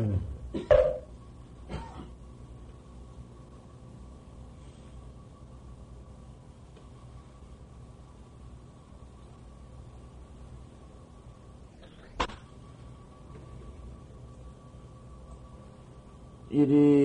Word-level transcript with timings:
음. 0.00 0.18
이리 16.50 16.99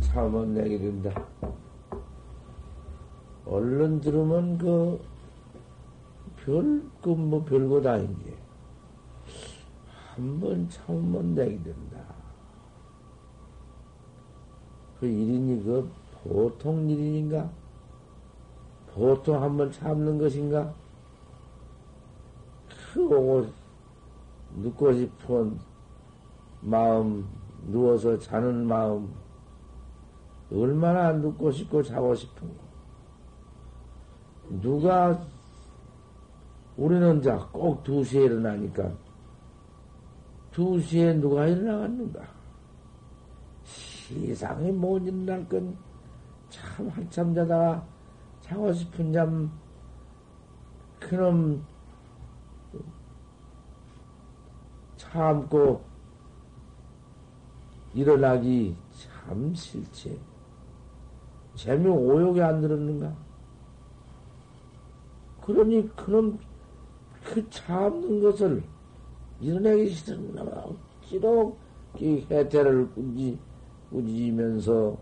참은 0.00 0.54
내게 0.54 0.78
된다. 0.78 1.10
얼른 3.46 4.00
들으면 4.00 4.58
그, 4.58 5.00
별, 6.36 6.82
그, 7.02 7.08
뭐, 7.10 7.44
별것 7.44 7.84
아닌 7.86 8.16
게. 8.24 8.34
한번 10.14 10.68
참으면 10.68 11.34
내게 11.34 11.62
된다. 11.62 11.98
그 14.98 15.06
일인이 15.06 15.64
그 15.64 15.90
보통 16.22 16.88
일인가? 16.90 17.50
보통 18.92 19.42
한번 19.42 19.72
참는 19.72 20.18
것인가? 20.18 20.74
그 22.92 23.04
오고 23.06 23.46
눕고 24.56 24.92
싶은 24.92 25.58
마음, 26.60 27.26
누워서 27.68 28.18
자는 28.18 28.66
마음, 28.66 29.10
얼마나 30.52 31.12
눕고 31.12 31.52
싶고 31.52 31.82
자고 31.82 32.14
싶은 32.14 32.48
거. 32.48 32.54
누가, 34.60 35.24
우리는 36.76 37.22
자, 37.22 37.38
꼭 37.52 37.84
2시에 37.84 38.24
일어나니까, 38.24 38.92
2시에 40.52 41.20
누가 41.20 41.46
일어나갔는가? 41.46 42.20
세상에 43.62 44.72
못 44.72 45.06
일어날 45.06 45.48
건, 45.48 45.76
참 46.48 46.88
한참 46.88 47.32
자다가, 47.32 47.86
자고 48.40 48.72
싶은 48.72 49.12
잠, 49.12 49.50
그놈, 50.98 51.64
참고, 54.96 55.84
일어나기 57.94 58.76
참 58.92 59.54
싫지. 59.54 60.29
재미 61.60 61.86
오욕이 61.90 62.40
안 62.40 62.62
들었는가? 62.62 63.14
그러니 65.42 65.94
그놈 65.94 66.38
그 67.22 67.50
참는 67.50 68.22
것을 68.22 68.62
이뤄내기 69.40 69.90
싫은 69.90 70.36
놈아 70.36 70.50
억지로 70.52 71.58
이 71.98 72.26
해태를 72.30 72.88
꾸지, 72.92 73.38
꾸지면서 73.90 74.96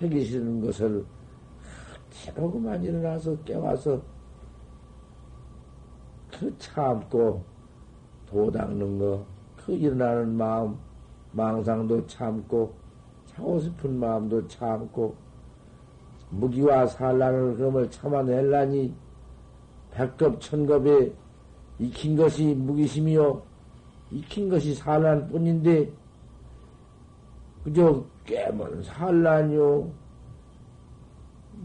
하기 0.00 0.24
싫은 0.24 0.62
것을 0.62 1.04
억지로 2.06 2.50
그만 2.50 2.82
일어나서 2.82 3.36
깨워서 3.40 4.00
그 6.30 6.56
참고 6.56 7.44
도 8.24 8.50
닦는 8.50 8.98
거, 8.98 9.26
그 9.58 9.72
일어나는 9.72 10.38
마음, 10.38 10.78
망상도 11.32 12.06
참고, 12.06 12.72
자고 13.26 13.60
싶은 13.60 14.00
마음도 14.00 14.48
참고, 14.48 15.25
무기와 16.30 16.86
산란을 16.86 17.56
그럼을 17.56 17.90
참아낼라니 17.90 18.94
백급 19.90 20.40
천급에 20.40 21.12
익힌 21.78 22.16
것이 22.16 22.54
무기심이요. 22.54 23.42
익힌 24.10 24.48
것이 24.48 24.74
산란 24.74 25.28
뿐인데 25.28 25.90
그저 27.64 28.04
깨면 28.24 28.82
산란이요. 28.82 29.90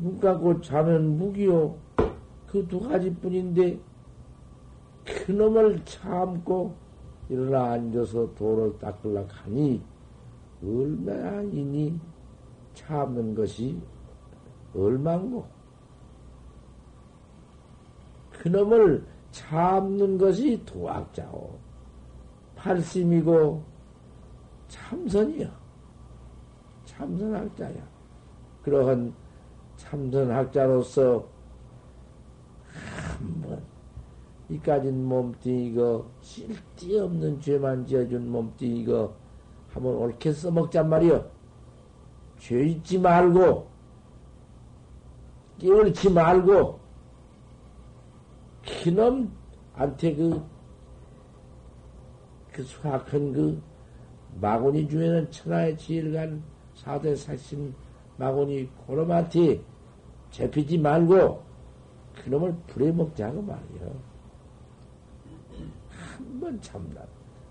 눈 0.01 0.19
감고 0.19 0.61
자면 0.61 1.17
무기요. 1.17 1.75
그 2.51 2.67
두 2.67 2.81
가지 2.81 3.13
뿐인데 3.16 3.79
그놈을 5.05 5.85
참고 5.85 6.75
일어나 7.29 7.72
앉아서 7.72 8.33
도를 8.35 8.78
닦으려 8.78 9.25
하니 9.29 9.81
얼마나 10.61 11.41
이니 11.43 11.97
참는 12.73 13.33
것이 13.33 13.79
얼망고 14.76 15.46
그놈을 18.32 19.06
참는 19.32 20.18
것이 20.18 20.62
도학자오. 20.66 21.58
팔심이고 22.56 23.64
참선이요. 24.68 25.50
참선학자야. 26.86 27.88
그러한 28.64 29.14
참선학자로서 29.78 31.26
한번 33.18 33.62
이까진 34.50 35.06
몸띠 35.06 35.68
이거 35.68 36.06
쓸데없는 36.22 37.40
죄만 37.42 37.86
지어준 37.86 38.30
몸띠 38.30 38.80
이거 38.80 39.16
한번 39.70 39.96
옳게 39.96 40.34
써먹잔 40.34 40.90
말이여. 40.90 41.26
죄 42.38 42.66
잊지 42.66 43.00
말고 43.00 43.71
깨울지 45.61 46.09
말고 46.09 46.79
그놈한테 48.83 50.16
그, 50.16 50.44
그 52.51 52.63
수학한 52.63 53.31
그 53.31 53.61
마구니 54.39 54.89
중에는 54.89 55.29
천하의 55.29 55.77
지혜를 55.77 56.13
간 56.13 56.44
사대 56.73 57.16
사신 57.16 57.75
마구니 58.17 58.67
그놈한테 58.88 59.61
잡히지 60.31 60.79
말고 60.79 61.44
그놈을 62.23 62.55
부려먹자고 62.66 63.41
말이요. 63.43 64.11
한번 65.89 66.59
참나, 66.59 67.01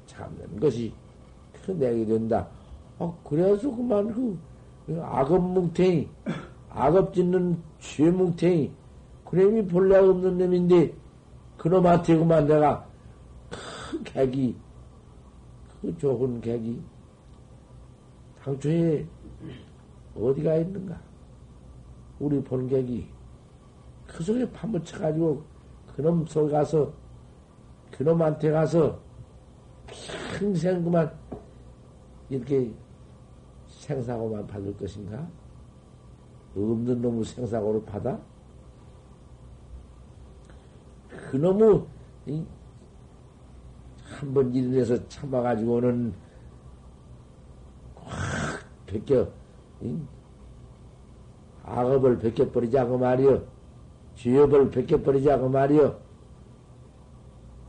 참는 0.06 0.58
것이 0.58 0.92
그 1.64 1.70
내게 1.70 2.04
된다. 2.04 2.48
어, 2.98 3.16
그래서 3.22 3.70
그만 3.70 4.12
그, 4.12 4.36
그 4.86 5.00
악업 5.00 5.40
뭉탱이, 5.40 6.08
악업 6.70 7.12
짓는 7.14 7.60
죄뭉탱이, 7.80 8.72
그놈이 9.24 9.66
본래 9.66 9.96
없는 9.98 10.38
놈인데, 10.38 10.94
그놈한테 11.56 12.16
그만 12.16 12.46
내가 12.46 12.86
큰 13.50 14.04
객이, 14.04 14.56
그 15.80 15.98
좋은 15.98 16.40
객이, 16.40 16.80
당초에 18.42 19.06
어디가 20.16 20.56
있는가? 20.56 21.00
우리 22.18 22.42
본객이 22.42 23.08
그 24.06 24.22
속에 24.22 24.50
파묻혀가지고 24.52 25.42
그놈 25.94 26.26
속에 26.26 26.52
가서, 26.52 26.92
그놈한테 27.90 28.50
가서 28.50 28.98
평생 30.38 30.84
그만 30.84 31.12
이렇게 32.28 32.72
생사고만 33.66 34.46
받을 34.46 34.76
것인가? 34.76 35.26
없는 36.56 37.00
놈의 37.00 37.24
생사고를 37.24 37.84
받아? 37.84 38.18
그놈의 41.30 41.84
한 44.20 44.34
번 44.34 44.52
일어나서 44.54 45.08
참아가지고는 45.08 46.12
확 47.94 48.60
벗겨, 48.86 49.28
악업을 51.62 52.18
벗겨버리자고 52.18 52.98
말이여. 52.98 53.42
죄업을 54.16 54.70
벗겨버리자고 54.70 55.48
말이여. 55.48 55.98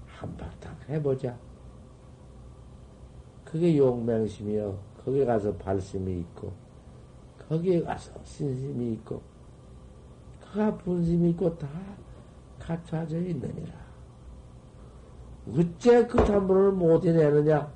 한바탕 0.07 0.75
해보자. 0.89 1.37
그게 3.45 3.77
용맹심이여. 3.77 4.77
거기에 5.05 5.25
가서 5.25 5.53
발심이 5.53 6.19
있고, 6.19 6.51
거기에 7.51 7.81
가서 7.81 8.13
신심이 8.23 8.93
있고, 8.93 9.21
그가 10.39 10.73
분심이 10.77 11.31
있고 11.31 11.57
다 11.57 11.67
갖춰져 12.57 13.19
있느니라. 13.19 13.73
어째 15.49 16.07
그 16.07 16.23
탐문을 16.23 16.71
못 16.71 17.03
해내느냐? 17.03 17.69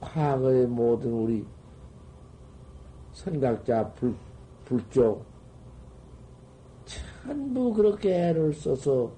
과거의 0.00 0.66
모든 0.66 1.12
우리 1.12 1.46
선각자 3.12 3.92
불, 3.92 4.16
불쪽 4.64 5.24
전부 6.84 7.72
그렇게 7.72 8.30
애를 8.30 8.52
써서 8.54 9.12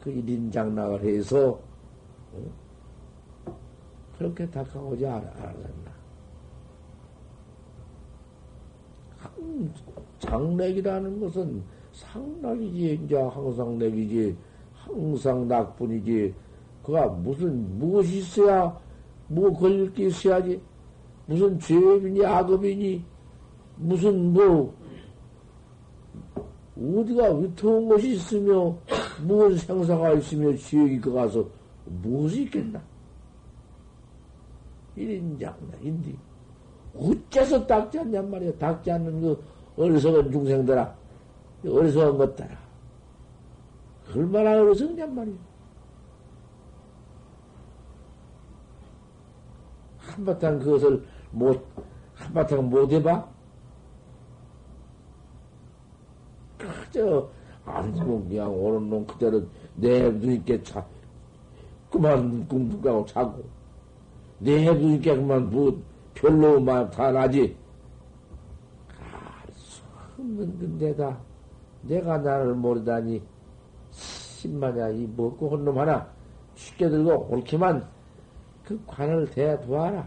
그 0.00 0.10
일인 0.10 0.50
장락을 0.50 1.04
해서 1.04 1.60
어? 2.32 2.52
그렇게 4.16 4.48
닦아오지 4.48 5.06
않았나. 5.06 5.91
장렉이라는 10.18 11.20
것은 11.20 11.62
상락이지, 11.92 13.00
이제 13.04 13.16
항상 13.16 13.78
렉이지, 13.78 14.36
항상 14.74 15.46
낙뿐이지. 15.48 16.34
그가 16.82 17.06
무슨, 17.06 17.78
무엇이 17.78 18.18
있어야, 18.18 18.76
뭐 19.28 19.52
걸릴 19.52 19.92
게 19.92 20.06
있어야지. 20.06 20.60
무슨 21.26 21.58
죄업이니, 21.58 22.24
악업이니, 22.24 23.04
무슨 23.76 24.32
뭐, 24.32 24.74
어디가 26.76 27.34
위태운 27.34 27.88
것이 27.88 28.14
있으며, 28.14 28.76
무슨 29.24 29.56
생사가 29.56 30.12
있으며, 30.14 30.54
지역이 30.56 31.00
그 31.00 31.12
가서 31.12 31.46
무엇이 32.02 32.42
있겠나? 32.42 32.82
일인장락인데. 34.96 36.31
어째서 36.96 37.66
닦지 37.66 37.98
않냔 37.98 38.30
말이야. 38.30 38.52
닦지 38.58 38.90
않는 38.90 39.20
그 39.20 39.44
어리석은 39.76 40.30
중생들아. 40.30 40.94
어리석은 41.66 42.18
것들아. 42.18 42.48
얼마나 44.14 44.60
어리석냔 44.60 45.14
말이야. 45.14 45.52
한바탕 50.12 50.58
그것을 50.58 51.02
못, 51.30 51.64
한바탕 52.14 52.68
못 52.68 52.90
해봐? 52.92 53.26
그저, 56.58 57.28
아니고 57.64 58.24
그냥 58.24 58.52
오는 58.52 58.90
놈 58.90 59.06
그대로 59.06 59.42
내 59.74 60.10
눈있게 60.10 60.62
차, 60.62 60.84
그만 61.90 62.46
꿈꾸고 62.46 63.06
자고, 63.06 63.42
내 64.38 64.72
눈있게 64.72 65.16
그만 65.16 65.50
뭐, 65.50 65.80
별로 66.14 66.64
다 66.90 67.10
나지. 67.10 67.56
알수 69.00 69.82
없는 70.18 70.58
근데다 70.58 71.18
내가 71.82 72.18
나를 72.18 72.54
모르다니 72.54 73.22
십만야 73.90 74.90
이 74.90 75.08
먹고 75.16 75.50
혼놈 75.50 75.78
하나 75.78 76.06
쉽게 76.54 76.88
들고 76.88 77.28
옳게만 77.30 77.86
그 78.64 78.80
관을 78.86 79.28
대두어라. 79.30 80.06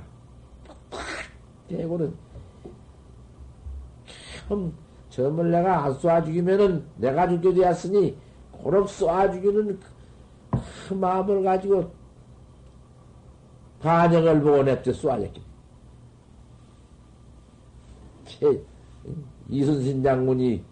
팍 0.89 0.99
대고는 1.67 2.13
참 4.47 4.73
점을 5.09 5.51
내가 5.51 5.85
안 5.85 5.93
쏴 5.97 6.23
죽이면은 6.25 6.85
내가 6.97 7.27
죽게 7.27 7.53
되었으니 7.53 8.17
고럭 8.51 8.87
쏴 8.87 9.31
죽이는 9.33 9.79
그, 9.79 10.59
그 10.87 10.93
마음을 10.93 11.43
가지고 11.43 11.91
반영을 13.81 14.41
보고 14.41 14.63
냅대 14.63 14.91
쏴야겠 14.91 15.31
이순신 19.49 20.03
장군이 20.03 20.63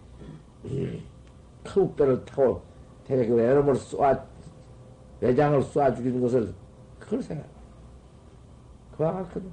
큰 1.64 1.96
배를 1.96 2.24
타고 2.24 2.62
대개 3.04 3.26
그 3.26 3.40
애놈을 3.40 3.74
쏴, 3.74 4.24
외장을 5.20 5.60
쏴 5.60 5.96
죽이는 5.96 6.20
것을 6.20 6.54
그걸 6.98 7.22
생각해. 7.22 7.48
그와 8.96 9.12
같거든. 9.12 9.50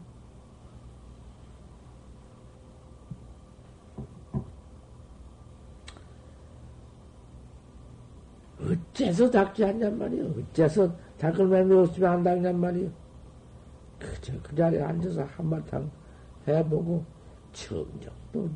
어째서 8.62 9.30
닦지 9.30 9.66
않냔 9.66 9.98
말이요. 9.98 10.34
어째서 10.52 10.96
맴이 11.20 11.74
없으면 11.74 12.12
안 12.12 12.24
닦냔 12.24 12.60
말이요. 12.60 12.90
그저 14.00 14.34
그 14.42 14.56
자리에 14.56 14.82
앉아서 14.82 15.24
한바탕 15.24 15.92
해보고 16.48 17.04
점점 17.54 18.14
또, 18.32 18.50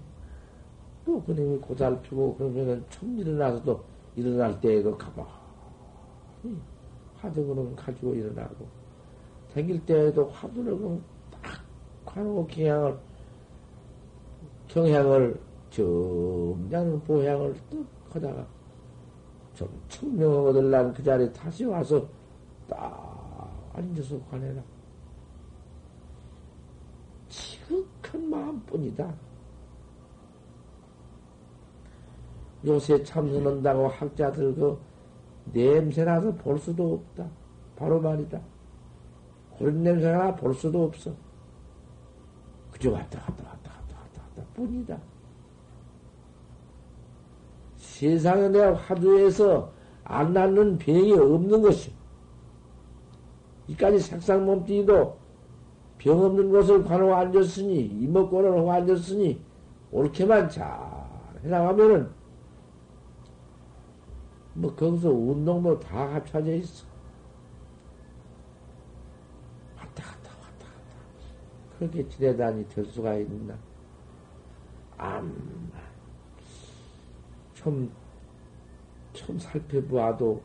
또 1.05 1.21
그놈이 1.23 1.59
고달피고 1.59 2.35
그러면은 2.35 2.83
좀 2.89 3.17
일어나서도 3.19 3.83
일어날 4.15 4.59
때에도 4.61 4.97
가만히 4.97 5.29
화두그는 7.17 7.75
가지고 7.75 8.13
일어나고 8.13 8.67
생길 9.49 9.85
때에도 9.85 10.25
화두를 10.27 10.77
딱 11.31 11.63
관고 12.05 12.45
경향을 12.47 12.97
경향을 14.67 15.39
점잖은 15.69 17.01
보향을 17.01 17.55
뚝 17.69 17.85
하다가 18.09 18.45
좀 19.53 19.69
얻으려면 20.47 20.93
그 20.93 21.03
자리에 21.03 21.31
다시 21.31 21.65
와서 21.65 22.05
딱 22.67 23.71
앉아서 23.73 24.19
관해라. 24.29 24.61
마음뿐이다. 28.55 29.13
요새 32.65 33.03
참선한다고 33.03 33.87
학자들 33.87 34.55
그 34.55 34.79
냄새나서 35.53 36.33
볼 36.35 36.57
수도 36.57 36.93
없다. 36.93 37.29
바로 37.75 38.01
말이다. 38.01 38.41
그런 39.57 39.83
냄새나 39.83 40.35
볼 40.35 40.53
수도 40.53 40.85
없어. 40.85 41.13
그저 42.71 42.91
왔다 42.91 43.19
갔다 43.19 43.43
왔다 43.43 43.71
갔다 43.71 43.97
왔다 43.99 44.21
갔다 44.21 44.43
뿐이다. 44.53 44.97
세상에 47.77 48.49
내 48.49 48.59
화두에서 48.59 49.71
안 50.03 50.33
낫는 50.33 50.77
병이 50.77 51.13
없는 51.13 51.61
것이. 51.61 51.93
이까지 53.67 53.99
색상 53.99 54.45
몸뚱이도 54.45 55.24
병 56.05 56.23
없는 56.23 56.51
곳을 56.51 56.83
관하고 56.83 57.15
앉았으니, 57.15 57.83
이목권을 57.83 58.55
하고 58.55 58.71
앉았으니, 58.71 59.41
옳게만 59.91 60.47
잘 60.51 60.69
해나가면은, 61.43 62.11
뭐, 64.53 64.75
거기서 64.75 65.09
운동도 65.09 65.79
다 65.79 66.13
합쳐져 66.13 66.53
있어. 66.57 66.85
왔다 69.75 70.03
갔다 70.03 70.29
왔다 70.29 70.67
갔다. 70.67 71.79
그렇게 71.79 72.07
지내다니 72.07 72.69
될 72.69 72.85
수가 72.85 73.15
있나? 73.15 73.57
안, 74.97 75.71
좀, 77.55 77.91
좀 79.11 79.39
살펴보아도, 79.39 80.39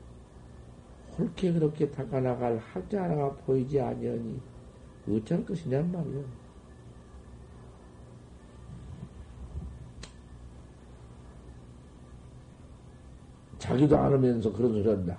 홀게 1.19 1.53
그렇게 1.53 1.91
닦아나갈 1.91 2.57
학자 2.57 3.03
하나가 3.03 3.31
보이지 3.45 3.79
아니하니, 3.79 4.41
어쩔 5.09 5.45
것이냔 5.45 5.91
말이오. 5.91 6.25
자기도 13.59 13.97
안 13.99 14.13
하면서 14.13 14.53
그런 14.53 14.73
소리 14.73 14.89
한다. 14.89 15.17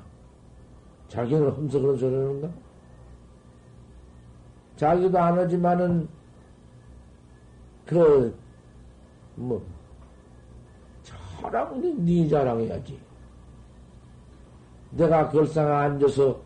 자기는 1.07 1.51
하면서 1.51 1.79
그런 1.79 1.97
소리 1.97 2.13
하는가? 2.13 2.49
자기도 4.75 5.19
안 5.19 5.37
하지만은, 5.37 6.09
그, 7.85 8.35
뭐, 9.35 9.63
자랑, 11.03 12.03
네 12.03 12.27
자랑해야지. 12.27 12.99
내가 14.91 15.29
걸상에 15.29 15.71
앉아서 15.71 16.41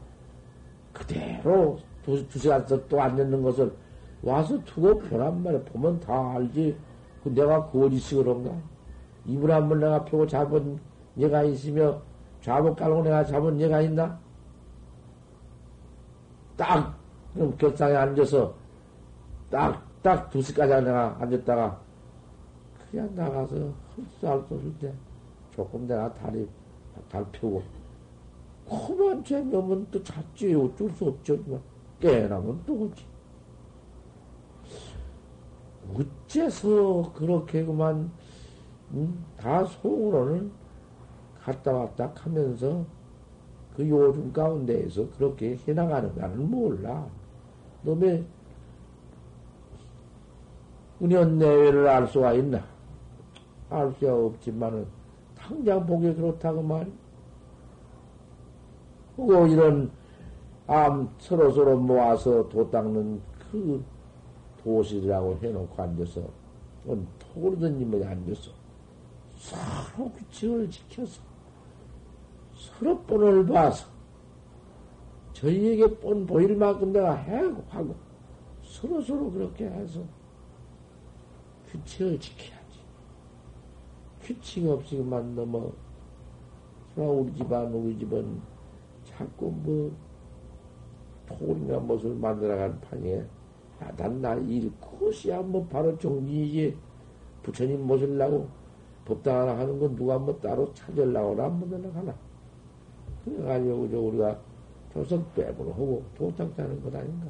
그대로 0.93 1.79
두, 2.05 2.27
두 2.29 2.37
시간 2.37 2.63
또 2.87 3.01
앉는 3.01 3.41
것을 3.41 3.73
와서 4.21 4.63
두고 4.63 4.99
보란 4.99 5.41
말이야. 5.41 5.63
보면 5.63 5.99
다 5.99 6.33
알지. 6.35 6.77
그 7.23 7.29
내가 7.29 7.69
그 7.71 7.85
어디서 7.85 8.17
그런가? 8.17 8.51
이불 9.25 9.51
한번 9.51 9.79
내가 9.79 10.05
펴고 10.05 10.27
잡은 10.27 10.79
얘가 11.17 11.43
있으며 11.43 11.99
잡은 12.41 12.75
깔고 12.75 13.01
내가 13.01 13.25
잡은 13.25 13.59
얘가 13.59 13.81
있나? 13.81 14.19
딱, 16.55 16.95
그럼 17.33 17.57
격상에 17.57 17.95
앉아서 17.95 18.53
딱, 19.49 19.83
딱 20.03 20.29
두 20.29 20.41
시까지 20.41 20.73
내가 20.85 21.17
앉았다가 21.19 21.79
그냥 22.91 23.09
나가서 23.15 23.55
헛살 23.97 24.43
쏘을 24.47 24.73
때 24.79 24.93
조금 25.55 25.87
내가 25.87 26.13
다리, 26.13 26.47
달 27.09 27.25
펴고, 27.31 27.63
그만 28.69 29.23
재미없으면 29.23 29.87
또 29.91 30.03
잤지. 30.03 30.53
어쩔 30.53 30.89
수 30.91 31.05
없죠. 31.05 31.35
뭐. 31.45 31.59
깨나면 32.05 32.61
또 32.67 32.73
오지. 32.73 33.03
어째서 36.27 37.13
그렇게 37.15 37.65
그만, 37.65 38.11
음, 38.91 39.25
다 39.37 39.65
속으로는 39.65 40.51
갔다 41.41 41.73
왔다 41.73 42.11
하면서 42.15 42.85
그 43.75 43.89
요즘 43.89 44.31
가운데에서 44.31 45.09
그렇게 45.17 45.57
해나가는가는 45.67 46.49
몰라. 46.49 47.07
너의 47.81 48.23
은연 51.01 51.39
내외를 51.39 51.87
알 51.87 52.07
수가 52.07 52.33
있나? 52.33 52.63
알 53.69 53.91
수가 53.99 54.15
없지만은, 54.15 54.85
당장 55.35 55.85
보기 55.85 56.13
그렇다고 56.13 56.61
말이. 56.61 56.91
그리고 59.15 59.47
이런, 59.47 59.91
암, 60.67 61.13
서로 61.19 61.51
서로 61.51 61.77
모아서 61.77 62.47
도 62.49 62.69
닦는 62.71 63.21
그 63.51 63.83
도실이라고 64.63 65.37
해놓고 65.41 65.81
앉아서, 65.81 66.21
토르든님에 67.19 68.03
앉아서, 68.03 68.51
서로 69.35 70.11
규칙을 70.11 70.69
지켜서, 70.71 71.21
서로 72.55 72.99
뻔을 73.01 73.45
봐서, 73.45 73.87
저희에게 75.33 75.99
뻔 75.99 76.25
보일 76.25 76.55
만큼 76.55 76.91
내가 76.91 77.13
해고 77.13 77.63
하고, 77.69 77.95
서로 78.63 79.01
서로 79.01 79.31
그렇게 79.31 79.65
해서, 79.65 80.01
규칙을 81.67 82.19
지켜야지. 82.19 82.79
규칙 84.21 84.67
없이 84.67 84.97
그만 84.97 85.35
넘어. 85.35 85.71
우리 86.95 87.33
집안, 87.35 87.71
우리 87.71 87.99
집은 87.99 88.41
자꾸 89.03 89.51
뭐, 89.51 89.91
못을 91.79 92.15
만들어가는 92.15 92.81
판이에, 92.81 93.19
야, 93.83 93.91
난나 93.97 94.35
일, 94.35 94.71
그것이야, 94.79 95.41
뭐, 95.41 95.65
바로 95.67 95.97
정리이지. 95.97 96.77
부처님 97.43 97.85
모실라고 97.85 98.47
법당 99.05 99.41
하나 99.41 99.59
하는 99.59 99.79
건 99.79 99.95
누가 99.95 100.17
뭐 100.17 100.35
따로 100.39 100.73
찾으려고 100.73 101.41
한번 101.41 101.71
연락하나. 101.71 102.15
그래가지고, 103.23 103.89
저, 103.91 103.99
우리가 103.99 104.39
조석 104.93 105.35
빼고 105.35 105.71
하고 105.73 106.03
도착자는 106.15 106.81
것 106.81 106.95
아닌가. 106.95 107.27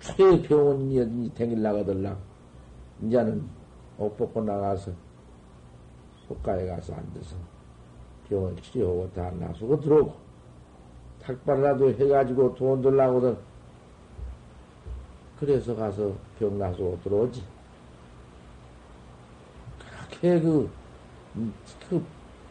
최병원이 0.00 1.34
댕길 1.34 1.60
나가들라. 1.60 2.16
이제는 3.02 3.46
옷 3.98 4.16
벗고 4.16 4.42
나가서 4.42 4.92
속가에 6.26 6.66
가서 6.66 6.94
앉아서 6.94 7.36
병원 8.28 8.56
치료하고 8.60 9.10
다 9.14 9.30
나서고 9.38 9.80
들어오고 9.80 10.14
탁발이라도 11.22 11.90
해가지고 11.90 12.54
돈 12.54 12.82
들라고든 12.82 13.36
그래서 15.38 15.76
가서 15.76 16.12
병 16.38 16.58
나서 16.58 16.96
들어오지. 17.04 17.42
그렇게 20.08 20.40
그, 20.40 20.70
그 21.88 22.02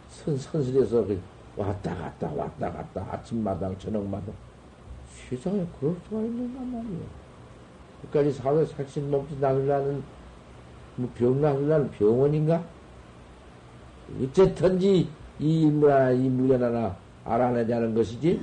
선, 0.10 0.38
선실에서 0.38 1.06
그 1.06 1.20
왔다 1.58 1.96
갔다 1.96 2.32
왔다 2.34 2.72
갔다 2.72 3.08
아침마당 3.12 3.78
저녁마당 3.80 4.34
세상에 5.10 5.66
그럴 5.80 5.96
수가 6.08 6.22
있는단 6.22 6.72
말이야. 6.72 7.06
끝까지 8.04 8.32
사회 8.34 8.64
살신 8.66 9.10
먹지 9.10 9.38
나으려는, 9.40 10.04
뭐병 10.98 11.42
나으려는 11.42 11.90
병원인가? 11.92 12.64
어쨌든지 14.22 15.10
이 15.40 15.62
인물 15.64 15.92
하나, 15.92 16.12
이 16.12 16.30
물건 16.30 16.64
하나 16.64 16.96
알아내자는 17.26 17.94
것이지. 17.94 18.40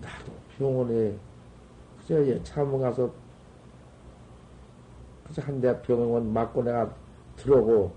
나도 0.00 0.32
병원에, 0.56 1.16
그저 1.98 2.42
참아 2.42 2.78
가서, 2.78 3.12
그저 5.26 5.42
한 5.42 5.60
대 5.60 5.80
병원 5.82 6.32
맞고 6.32 6.62
내가 6.62 6.90
들어오고, 7.36 7.94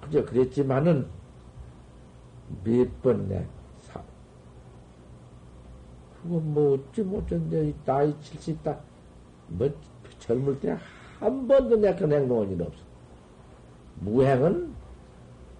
그저 0.00 0.24
그랬지만은, 0.24 1.06
몇 2.64 2.88
번 3.02 3.28
내, 3.28 3.46
그건 6.22 6.54
뭐 6.54 6.74
어찌 6.74 7.02
못했는데 7.02 7.74
나이 7.84 8.14
70다 8.20 8.78
뭐 9.48 9.68
젊을 10.20 10.60
때 10.60 10.76
한 11.18 11.48
번도 11.48 11.76
내가 11.76 11.96
그런 11.96 12.12
행동한 12.12 12.48
일 12.52 12.62
없어. 12.62 12.91
무행은 14.00 14.72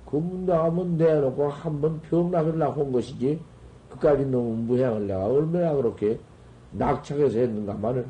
그 0.06 0.16
나하면 0.46 0.96
내놓고 0.96 1.48
한번 1.48 2.00
병나으려고 2.02 2.82
한 2.82 2.92
것이지. 2.92 3.40
그까지 3.88 4.24
너무 4.26 4.54
무행을 4.56 5.06
내가 5.06 5.26
얼마나 5.26 5.74
그렇게 5.74 6.18
낙착해서 6.72 7.38
했는가마는 7.38 8.06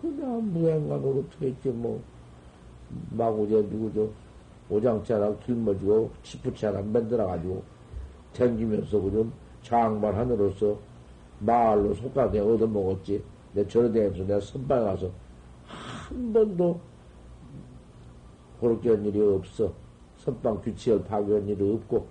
그 0.00 0.06
내가 0.06 0.28
무행감을 0.28 1.18
어떻게 1.18 1.48
했지 1.48 1.68
뭐 1.70 2.00
마구 3.10 3.48
저 3.48 3.56
누구 3.68 3.92
저 3.94 4.08
오장치 4.74 5.12
하나 5.12 5.34
길머지고 5.38 6.10
치푸치 6.22 6.66
하나 6.66 6.80
만들어가지고 6.82 7.62
댕기면서 8.32 9.00
그좀 9.00 9.32
장발 9.62 10.14
하늘로서 10.14 10.78
말로 11.40 11.94
속가 11.94 12.30
내가 12.30 12.46
얻어먹었지. 12.46 13.22
내 13.52 13.66
저러대면서 13.66 14.24
내가 14.24 14.40
선방 14.40 14.84
가서 14.84 15.10
한 15.66 16.32
번도 16.32 16.80
그렇게 18.60 18.90
한 18.90 19.04
일이 19.04 19.20
없어. 19.20 19.72
선방 20.18 20.60
규칙을 20.60 21.04
파괴한 21.04 21.46
일이 21.48 21.74
없고. 21.74 22.08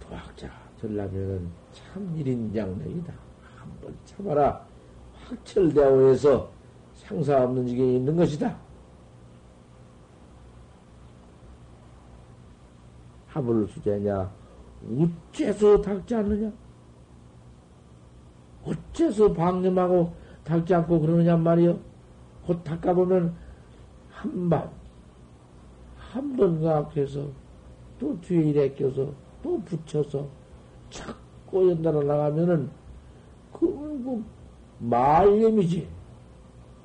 도학자 0.00 0.50
들라면은 0.80 1.48
참 1.72 2.16
일인장력이다. 2.16 3.12
한번 3.56 3.96
참아라. 4.04 4.66
확철대오에서 5.24 6.50
상사 6.94 7.42
없는 7.42 7.66
지경이 7.66 7.96
있는 7.96 8.16
것이다. 8.16 8.56
하물 13.28 13.68
수제냐? 13.68 14.30
어째서 15.34 15.82
닦지 15.82 16.14
않느냐? 16.14 16.50
어째서 18.64 19.32
방념하고 19.32 20.12
닦지 20.46 20.74
않고 20.74 21.00
그러느냐 21.00 21.36
말이요? 21.36 21.78
곧 22.46 22.62
닦아보면 22.62 23.34
한 24.10 24.48
번, 24.48 24.70
한 25.98 26.36
번 26.36 26.62
가악해서 26.62 27.26
또 27.98 28.18
뒤에 28.20 28.50
이래 28.50 28.72
껴서 28.74 29.12
또 29.42 29.60
붙여서 29.62 30.26
자꾸 30.90 31.68
연달아 31.70 32.02
나가면은 32.04 32.70
그건 33.52 34.04
그 34.04 34.24
말념이지. 34.78 35.88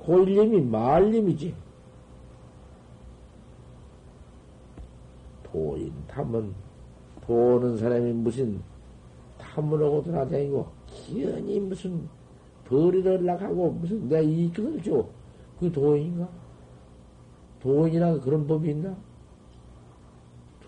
고일념이 0.00 0.60
말념이지. 0.62 1.54
도인 5.44 5.92
탐은 6.08 6.52
도는 7.24 7.76
사람이 7.78 8.12
무슨 8.12 8.60
탐을 9.38 9.80
하고 9.84 10.02
돌아다니고 10.02 10.66
기연이 10.86 11.60
무슨 11.60 12.08
벌이를 12.72 13.22
나가고 13.24 13.72
무슨 13.72 14.08
내 14.08 14.24
이익을 14.24 14.82
줘. 14.82 15.06
그 15.60 15.70
도인인가? 15.70 16.26
도인이라 17.60 18.20
그런 18.20 18.46
법이 18.46 18.70
있나? 18.70 18.96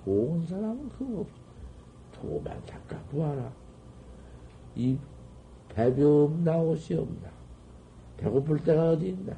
좋은 0.05 0.45
사람은 0.47 0.89
그거 0.91 1.21
없어. 1.21 1.35
도만 2.13 2.61
닦아 2.67 3.03
구하라. 3.11 3.51
이 4.77 4.99
배비 5.71 6.03
없나 6.03 6.59
옷이 6.59 6.99
없나? 6.99 7.31
배고플 8.19 8.63
때가 8.63 8.91
어디 8.91 9.09
있나? 9.09 9.35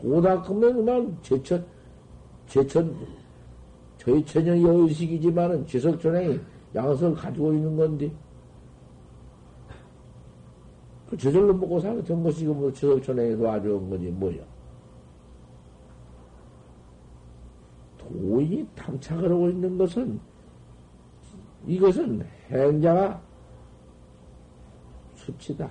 도다 0.00 0.42
크면 0.42 0.74
그만 0.74 1.18
제천, 1.22 1.64
제천, 2.46 2.96
저희 3.98 4.24
천연이 4.24 4.64
의식이지만은 4.64 5.66
지석천에 5.66 6.40
양석을 6.74 7.14
가지고 7.14 7.52
있는 7.52 7.76
건데, 7.76 8.10
그 8.10 8.27
저절로 11.18 11.52
먹고 11.54 11.80
된 11.80 12.22
것이 12.22 12.46
뭐 12.46 12.72
지석천에 12.72 13.36
도와준 13.36 13.90
거지, 13.90 14.06
뭐야. 14.06 14.42
도인이 17.98 18.66
탐착을 18.74 19.30
하고 19.30 19.50
있는 19.50 19.76
것은, 19.76 20.20
이것은 21.66 22.24
행자가 22.50 23.20
수치다. 25.14 25.68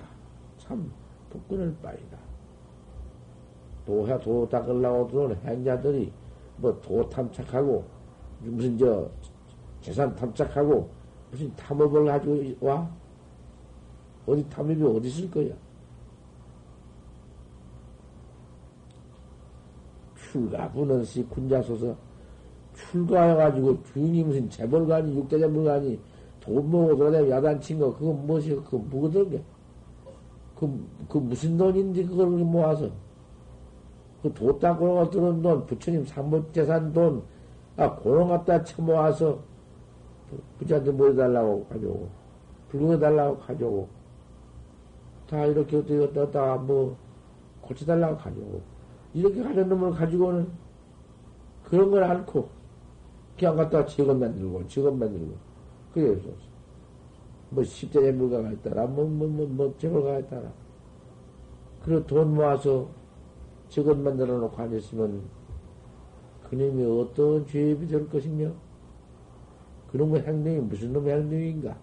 참 0.58 0.92
부끄러울 1.30 1.74
바이다. 1.82 2.18
도해 3.86 4.18
도 4.20 4.46
닦으려고 4.48 5.08
들어온 5.08 5.34
행자들이 5.44 6.12
뭐 6.58 6.78
도 6.80 7.08
탐착하고 7.08 7.84
무슨 8.40 8.76
저 8.76 9.10
재산 9.80 10.14
탐착하고 10.14 10.90
무슨 11.30 11.54
탐업을 11.56 12.04
가지고 12.04 12.66
와? 12.66 12.90
어디 14.28 14.48
탐입이 14.48 14.82
어디 14.84 15.08
있을 15.08 15.30
거야? 15.30 15.54
출가 20.16 20.70
분원시 20.72 21.24
군자 21.24 21.62
소서 21.62 21.96
출가해가지고 22.74 23.82
주인이 23.84 24.22
무슨 24.22 24.48
재벌관이 24.50 25.16
육대재벌관이 25.16 25.98
돈 26.40 26.70
모으고 26.70 26.96
돌아다니고 26.96 27.30
야단친 27.30 27.78
거 27.78 27.96
그거 27.96 28.12
무엇이 28.12 28.50
그거 28.50 28.78
뭐거든 28.78 29.30
게 29.30 29.42
그, 30.54 30.86
그 31.08 31.18
무슨 31.18 31.56
돈인데 31.56 32.04
그걸 32.04 32.26
모아서. 32.26 32.90
그 34.22 34.34
도 34.34 34.58
닦고 34.58 35.10
들은 35.10 35.42
돈 35.42 35.64
부처님 35.66 36.04
삼무재산 36.04 36.92
돈 36.92 37.22
아, 37.76 37.94
고런 37.94 38.28
갖다 38.28 38.62
쳐모아서 38.64 39.38
부자한테 40.58 40.90
뭐 40.90 41.08
해달라고 41.08 41.64
가져오고 41.66 42.08
불공해달라고 42.68 43.38
가져오고 43.38 43.88
다 45.28 45.44
이렇게 45.44 45.76
어떻게 45.76 46.20
어다 46.20 46.56
뭐 46.56 46.96
고쳐달라고 47.60 48.16
가져오고 48.16 48.62
이렇게 49.14 49.40
하는 49.42 49.68
놈을 49.68 49.92
가지고는 49.92 50.48
그런 51.64 51.90
걸 51.90 52.02
않고 52.04 52.48
그냥 53.38 53.56
갖다 53.56 53.84
직업 53.86 54.16
만들고 54.16 54.66
직업 54.66 54.96
만들고. 54.96 55.34
그래서. 55.92 56.28
뭐 57.50 57.64
십대의 57.64 58.12
물가가 58.12 58.50
있다라 58.52 58.86
뭐 58.86 59.06
뭐 59.06 59.26
뭐 59.26 59.46
뭐 59.46 59.74
재벌가가 59.78 60.18
있다라. 60.18 60.52
그리고 61.82 62.06
돈 62.06 62.34
모아서 62.34 62.88
직업 63.70 63.98
만들어 63.98 64.36
놓고 64.38 64.60
앉았으면 64.60 65.22
그놈이 66.50 66.84
어떤 66.84 67.46
죄업이 67.46 67.86
될 67.86 68.08
것이며 68.08 68.52
그놈의 69.90 70.22
행동이 70.22 70.58
무슨 70.58 70.92
놈의 70.92 71.14
행동인가? 71.14 71.76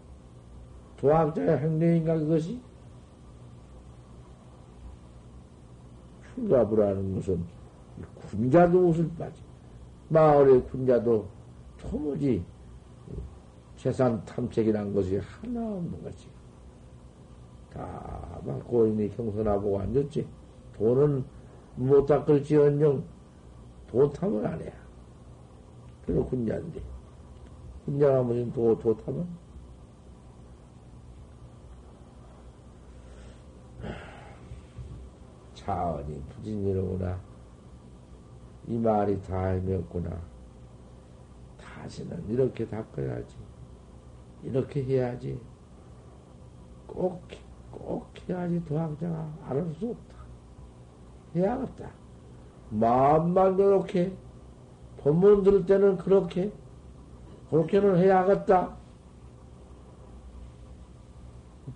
도학자의 0.98 1.58
행동인가 1.58 2.20
그것이 2.20 2.60
출가부라는 6.36 7.16
것은 7.16 7.44
군자도 8.30 8.90
옷을 8.90 9.10
빠지 9.18 9.42
마을의 10.10 10.64
군자도 10.66 11.28
토무지 11.78 12.44
재산 13.78 14.24
탐색이란 14.26 14.94
것이 14.94 15.18
하나 15.18 15.62
없는 15.62 16.04
거지. 16.04 16.28
다 17.74 18.26
막 18.46 18.66
고인이 18.68 19.16
경선하고 19.16 19.80
앉았지. 19.80 20.26
돈은 20.78 21.26
못 21.76 22.06
닦을지언정 22.06 23.04
돈 23.88 24.14
탐을 24.14 24.46
안 24.46 24.62
해야. 24.62 24.72
그래 26.06 26.22
군자인데. 26.22 26.82
군자가 27.86 28.22
무슨 28.22 28.52
도, 28.54 28.78
도 28.78 28.96
탐은? 28.98 29.26
차원이 35.66 36.22
부진이로구나. 36.30 37.20
이 38.68 38.78
말이 38.78 39.20
다 39.24 39.34
헤맸구나. 39.46 40.16
다시는 41.58 42.24
이렇게 42.30 42.68
닦아야지. 42.68 43.36
이렇게 44.44 44.84
해야지. 44.84 45.40
꼭, 46.86 47.24
꼭 47.72 48.08
해야지 48.30 48.64
도학자가 48.66 49.28
알을 49.48 49.74
수 49.74 49.90
없다. 49.90 50.16
해야겠다. 51.36 51.90
마음만 52.70 53.58
그렇게, 53.58 54.16
본문 54.98 55.44
들을 55.44 55.66
때는 55.66 55.98
그렇게, 55.98 56.52
그렇게는 57.50 57.98
해야겠다. 57.98 58.76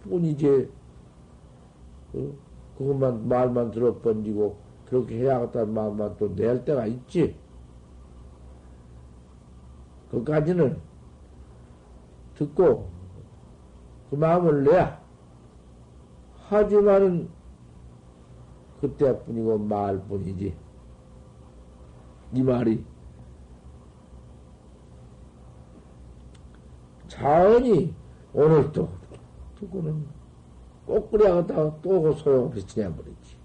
뿐이지, 0.03 0.71
어? 2.13 2.48
그것만, 2.79 3.27
말만 3.27 3.71
들어 3.71 3.99
번지고, 3.99 4.57
그렇게 4.85 5.19
해야겠다는 5.19 5.73
마음만 5.73 6.15
또 6.17 6.33
낼 6.33 6.63
때가 6.63 6.85
있지. 6.87 7.35
그까지는 10.09 10.79
듣고 12.35 12.89
그 14.09 14.15
마음을 14.15 14.63
내야. 14.63 14.99
하지만은 16.47 17.29
그때뿐이고 18.79 19.59
말뿐이지. 19.59 20.55
이 22.33 22.41
말이 22.41 22.83
자연히 27.09 27.93
오늘 28.33 28.71
또 28.71 28.89
듣고는 29.59 30.07
꼭 30.89 31.11
그래야겠다 31.11 31.81
또 31.83 32.11
소용없이 32.13 32.65
지내버리지. 32.65 33.37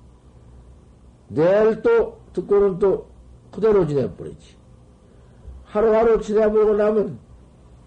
내일 1.29 1.83
또 1.83 2.19
듣고는 2.33 2.79
또 2.79 3.07
그대로 3.53 3.87
지내버리지. 3.87 4.57
하루하루 5.65 6.23
지내버리고 6.23 6.75
나면 6.75 7.19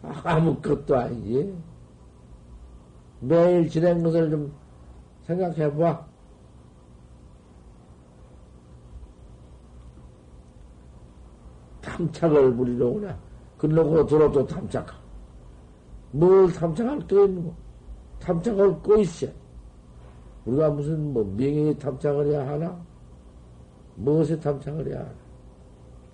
아무것도 0.04 0.96
아니지. 0.96 1.58
매일 3.20 3.68
지낸 3.68 4.04
것을 4.04 4.30
좀 4.30 4.54
생각해 5.24 5.76
봐. 5.76 6.06
탐착을 11.82 12.56
부리려구나. 12.56 13.18
그러고 13.58 14.06
들어도 14.06 14.46
탐착하. 14.46 14.96
뭘 16.12 16.54
탐착할 16.54 17.00
거 17.08 17.26
있는 17.26 17.46
거? 17.46 17.56
탐착할 18.20 18.84
거 18.84 18.98
있어. 19.00 19.47
우리가 20.48 20.70
무슨 20.70 21.14
뭐 21.14 21.26
명예에 21.26 21.78
탐착을 21.78 22.28
해야 22.28 22.48
하나? 22.48 22.80
무엇에 23.96 24.40
탐착을 24.40 24.88
해야 24.88 25.02
하나? 25.02 25.14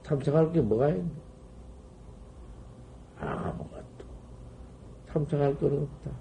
탐착할 0.02 0.52
게 0.52 0.60
뭐가 0.60 0.90
있는 0.90 1.12
아무것도 3.20 4.06
탐착할 5.08 5.56
거는 5.60 5.84
없다. 5.84 6.12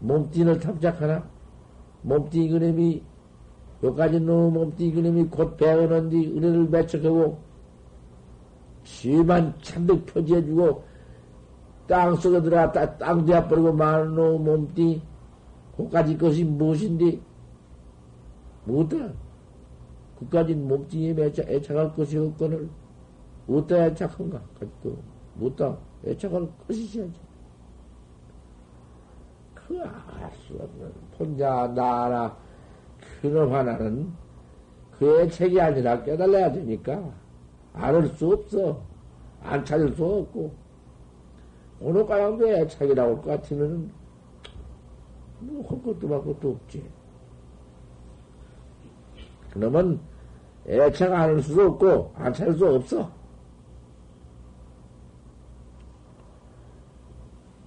몸뚱이를 0.00 0.60
탐착하나? 0.60 1.26
몸뚱이 2.02 2.50
그림이 2.50 3.02
여기까지 3.82 4.20
놓은 4.20 4.52
몸뚱이 4.52 4.92
그림이 4.92 5.24
곧 5.28 5.56
배우는 5.56 6.10
뒤 6.10 6.36
은혜를 6.36 6.68
맺혀가고 6.68 7.38
지만 8.84 9.54
찬득 9.62 10.04
표지해주고 10.04 10.84
땅 11.88 12.14
속에 12.16 12.42
들어갔다 12.42 12.98
땅 12.98 13.24
뒤아버리고 13.24 13.72
말은 13.72 14.14
놓은 14.14 14.44
몸뚱이 14.44 15.02
그까지 15.76 16.16
것이 16.16 16.44
무엇인데 16.44 17.20
뭐다? 18.64 19.12
그까지 20.18 20.54
몸뚱이에 20.54 21.14
애착할 21.38 21.94
것이 21.94 22.16
없거늘 22.18 22.68
어디다 23.48 23.86
애착한가? 23.86 24.40
가지고 24.58 24.96
못다 25.34 25.76
애착할 26.04 26.48
것이셔야지. 26.66 27.20
그 29.54 29.82
알 29.82 30.30
수 30.46 30.54
없는 30.54 30.92
혼자 31.18 31.66
나나 31.68 32.36
그놈 33.20 33.52
하나는 33.52 34.12
그 34.98 35.20
애착이 35.20 35.60
아니라 35.60 36.02
깨달아야 36.02 36.52
되니까 36.52 37.12
알수 37.74 38.32
없어. 38.32 38.80
안 39.42 39.64
찾을 39.64 39.92
수 39.92 40.04
없고. 40.04 40.54
오늘 41.80 42.06
가양도 42.06 42.48
애착이라고 42.48 43.16
할 43.16 43.22
것 43.22 43.30
같으면은 43.42 43.90
뭐할 45.46 45.82
것도 45.82 46.08
말 46.08 46.22
것도 46.22 46.50
없지. 46.50 46.84
그러면 49.50 50.00
애착 50.66 51.12
안할 51.12 51.42
수도 51.42 51.62
없고 51.62 52.12
안 52.16 52.32
찾을 52.32 52.54
수 52.54 52.66
없어. 52.66 53.10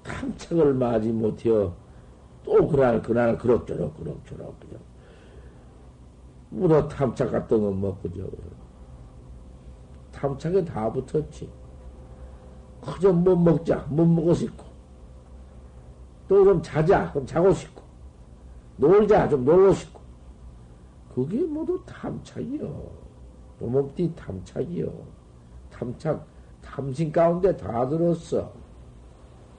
탐착을 0.03 0.73
맞이 0.73 1.11
못해요. 1.11 1.73
또 2.43 2.67
그날, 2.67 3.01
그날, 3.01 3.37
그럭저럭, 3.37 3.95
그럭저럭, 3.97 4.59
그냥. 4.59 4.79
묻어 6.49 6.87
탐착 6.87 7.31
같은 7.31 7.61
건 7.61 7.79
뭐, 7.79 7.97
그저. 8.01 8.27
탐착에 10.11 10.65
다 10.65 10.91
붙었지. 10.91 11.49
그저 12.81 13.13
못 13.13 13.35
먹자, 13.35 13.85
못 13.89 14.05
먹고 14.05 14.33
싶고. 14.33 14.68
또 16.29 16.43
좀 16.45 16.61
자자, 16.61 17.11
그럼 17.11 17.25
자고 17.25 17.51
싶고. 17.51 17.81
놀자, 18.77 19.27
좀 19.27 19.43
놀고 19.43 19.73
싶고. 19.73 19.99
그게 21.13 21.43
모두 21.43 21.83
탐착이요. 21.85 22.91
몸없디 23.59 24.13
탐착이요. 24.15 24.93
탐착, 25.71 26.25
탐심 26.61 27.11
가운데 27.11 27.57
다 27.57 27.89
들었어. 27.89 28.53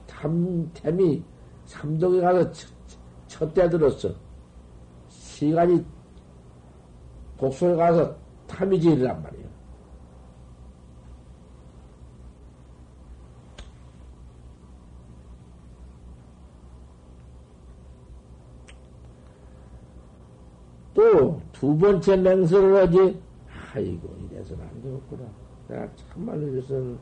탐템이 0.07 1.23
삼동에 1.65 2.21
가서 2.21 2.51
첫때 3.27 3.69
들었어. 3.69 4.09
시간이 5.09 5.85
곡소에 7.37 7.75
가서 7.75 8.15
탐이 8.47 8.79
지이란 8.79 9.21
말이야. 9.21 9.51
그래가지고 21.11 21.41
두 21.61 21.77
번째 21.77 22.17
맹설을 22.17 22.75
하지. 22.75 23.21
아이고, 23.75 24.15
이래서는 24.31 24.63
안 24.65 24.81
되겠구나. 24.81 25.23
내가 25.67 25.87
참말로 25.95 26.47
이래서는 26.47 26.97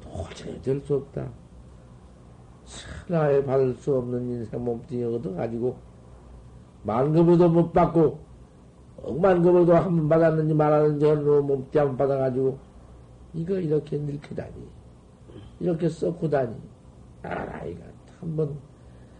도저히 0.00 0.58
될 0.62 0.80
수 0.86 0.94
없다. 0.96 1.28
천하에 2.64 3.44
받을 3.44 3.74
수 3.74 3.94
없는 3.94 4.26
인생 4.30 4.64
몸뚱이 4.64 5.04
얻어가지고, 5.04 5.76
만급에도 6.82 7.50
못 7.50 7.70
받고, 7.70 8.18
억만급에도 9.02 9.74
한 9.76 9.96
번 9.96 10.08
받았는지 10.08 10.54
말았는지 10.54 11.04
어느 11.04 11.20
몸뚱이 11.28 11.78
한 11.78 11.88
번 11.88 11.96
받아가지고, 11.98 12.58
이거 13.34 13.58
이렇게 13.58 13.98
늙히다니. 13.98 14.66
이렇게 15.60 15.90
썩고다니. 15.90 16.56
아, 17.22 17.64
이가 17.66 17.84
한번 18.18 18.56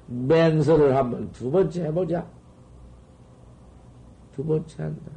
맹설을 0.07 0.97
한번 0.97 1.31
두 1.33 1.51
번째 1.51 1.85
해보자. 1.85 2.27
두 4.39 4.45
번째 4.45 4.85
한다. 4.85 5.11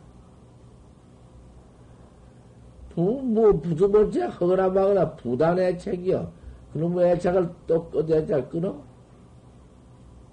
두, 2.90 3.02
뭐, 3.02 3.62
두 3.62 3.92
번째 3.92 4.24
하거나 4.24 4.68
마거나 4.68 5.16
부단 5.16 5.60
애착이여. 5.60 6.32
그놈의 6.74 6.90
뭐 6.92 7.04
애착을 7.04 7.54
또, 7.68 7.88
또 7.92 8.04
애착 8.10 8.50
끊어? 8.50 8.82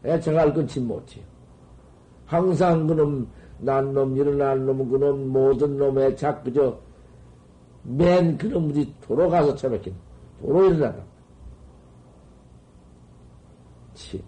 애착을 0.06 0.54
끊지 0.54 0.80
못해요. 0.80 1.22
항상 2.24 2.86
그놈, 2.86 3.28
난 3.58 3.92
놈, 3.92 4.16
일어난 4.16 4.64
놈, 4.64 4.88
그놈, 4.88 5.28
모든 5.28 5.76
놈의 5.76 6.12
애착, 6.12 6.44
그저, 6.44 6.80
맨 7.82 8.38
그놈들이 8.38 8.94
도로 9.02 9.28
가서 9.28 9.54
처박힌, 9.54 9.94
도로 10.40 10.64
일어나다. 10.64 11.02
치, 13.92 14.24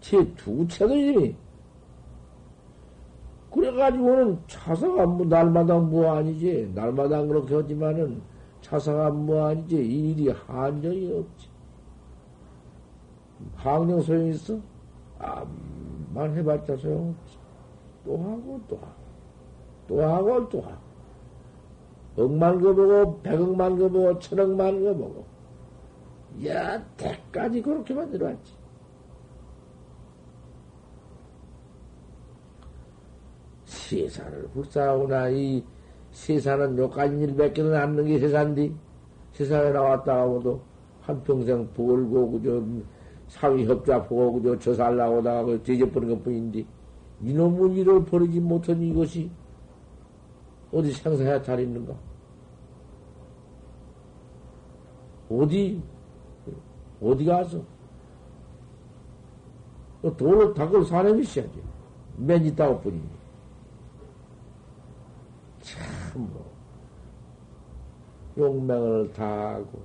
치, 0.00 0.32
두채도 0.36 0.94
그래가지고는 3.56 4.38
차사가 4.46 5.06
뭐 5.06 5.24
날마다 5.24 5.78
뭐 5.78 6.14
아니지. 6.14 6.70
날마다 6.74 7.24
그렇게 7.24 7.54
하지만은 7.54 8.20
차사가 8.60 9.10
뭐 9.10 9.46
아니지. 9.46 9.76
일이 9.76 10.28
한정이 10.28 11.10
없지. 11.18 11.48
항정 13.54 14.02
소용 14.02 14.28
있어? 14.28 14.58
암만 15.18 16.36
해봤자 16.36 16.76
소용없지. 16.76 17.38
또 18.04 18.18
하고 18.18 18.60
또 18.68 18.76
하고 18.76 18.96
또 19.88 20.02
하고 20.02 20.48
또 20.48 20.60
하고 20.60 20.86
억만 22.18 22.60
거 22.60 22.74
보고 22.74 23.20
백억만 23.22 23.78
거 23.78 23.88
보고 23.88 24.18
천억만 24.18 24.82
거 24.84 24.94
보고 24.94 25.24
여태까지 26.42 27.62
그렇게 27.62 27.94
만들어왔지. 27.94 28.52
세상을 33.86 34.48
불사하구나. 34.52 35.28
이 35.30 35.62
세상은 36.10 36.76
요까지 36.76 37.16
일밖에는 37.18 37.74
않는 37.74 38.06
게 38.06 38.18
세상디. 38.18 38.74
세상에 39.32 39.70
나왔다 39.70 40.22
하고도 40.22 40.60
한평생 41.02 41.68
벌고, 41.74 42.32
그저, 42.32 42.62
사위 43.28 43.64
협자 43.64 44.02
보고, 44.02 44.40
그저, 44.40 44.58
저 44.58 44.74
살라고 44.74 45.20
나가고 45.20 45.62
뒤져버린 45.62 46.08
것 46.10 46.24
뿐인데, 46.24 46.64
이놈의 47.22 47.76
일을 47.76 48.04
버리지 48.04 48.40
못한 48.40 48.80
이것이 48.82 49.30
어디 50.72 50.90
생사에 50.92 51.40
잘 51.42 51.60
있는가? 51.60 51.94
어디, 55.30 55.80
어디 57.00 57.24
가서? 57.24 57.62
돈을 60.16 60.54
닦을 60.54 60.84
사람이 60.84 61.22
있어야지. 61.22 61.62
맨 62.16 62.44
있다고 62.44 62.80
뿐이니. 62.80 63.15
참, 66.16 66.30
뭐, 66.32 66.50
용맹을 68.38 69.12
다하고, 69.12 69.82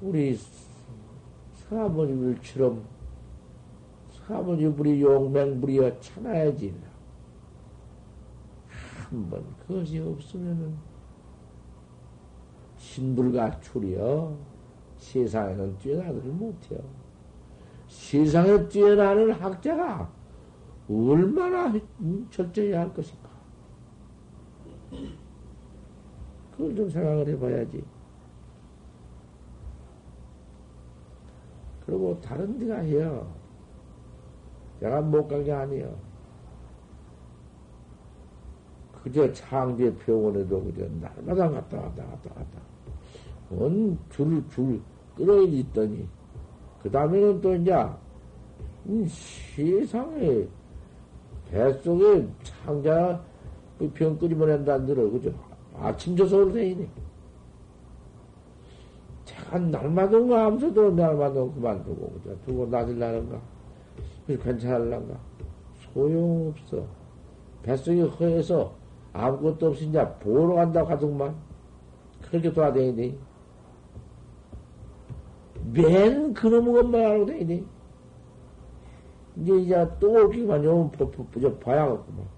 우리 0.00 0.38
사모님들처럼 1.54 2.84
사모님 4.12 4.78
우리 4.78 5.02
용맹 5.02 5.60
부리어 5.60 5.98
참아야지. 5.98 6.72
한 8.68 9.30
번 9.30 9.44
그것이 9.66 9.98
없으면은 9.98 10.76
신불가 12.76 13.60
출이여 13.60 14.36
세상에는 14.98 15.78
뛰어나들 15.78 16.22
못해요. 16.30 16.80
세상에 17.88 18.68
뛰어나는 18.68 19.32
학자가 19.32 20.10
얼마나 20.88 21.72
철저히 22.30 22.72
할 22.72 22.92
것인가. 22.92 23.23
그걸 26.56 26.74
좀 26.76 26.88
생각을 26.90 27.28
해봐야지. 27.28 27.82
그리고 31.86 32.18
다른 32.20 32.58
데가 32.58 32.76
해요. 32.78 33.26
내가 34.80 35.00
못 35.00 35.28
간 35.28 35.44
게 35.44 35.52
아니요. 35.52 35.94
그저 39.02 39.30
창제 39.32 39.94
병원에도 39.96 40.62
그저 40.64 40.86
날마다 41.00 41.50
갔다 41.50 41.78
갔다 41.82 42.04
갔다 42.06 42.30
갔다. 42.34 42.58
온 43.50 43.98
줄, 44.10 44.42
줄, 44.48 44.80
끌어야 45.14 45.42
있더니, 45.42 46.08
그 46.82 46.90
다음에는 46.90 47.40
또 47.42 47.54
이제, 47.54 47.74
세상에 49.54 50.46
뱃속에 51.50 52.26
창자 52.42 53.22
그 53.22 53.33
병 53.94 54.18
끓이면 54.18 54.50
한다는 54.50 54.86
들어, 54.86 55.10
그죠? 55.10 55.32
아침 55.76 56.16
조서로 56.16 56.52
되이네. 56.52 56.88
제가 59.24 59.58
날마다 59.58 60.18
거 60.20 60.38
하면서도 60.38 60.92
날마다 60.92 61.34
그만두고, 61.34 62.12
그죠? 62.12 62.36
두고 62.46 62.66
놔둘라는가? 62.66 63.40
괜찮을란가? 64.26 65.18
소용없어. 65.92 66.84
뱃속이 67.62 68.00
허해서 68.02 68.74
아무것도 69.12 69.68
없이 69.68 69.86
이제 69.86 70.06
보러 70.20 70.54
간다고 70.54 70.88
하더만. 70.90 71.34
그렇게 72.22 72.52
돌아다니니. 72.52 73.18
맨 75.72 76.34
그놈의 76.34 76.74
것만 76.74 77.04
하고 77.04 77.26
다니니. 77.26 77.66
이제, 79.36 79.56
이제 79.56 79.88
또 79.98 80.24
오기만 80.24 80.64
요, 80.64 80.90
봐야겠구만. 81.60 82.33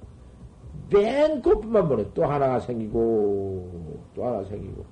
맨 0.90 1.42
그것만 1.42 1.88
보네. 1.88 2.10
또 2.14 2.24
하나가 2.24 2.60
생기고, 2.60 4.00
또 4.14 4.24
하나 4.24 4.44
생기고. 4.44 4.84